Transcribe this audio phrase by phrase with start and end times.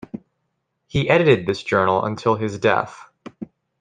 [0.87, 3.05] He edited this journal until his death.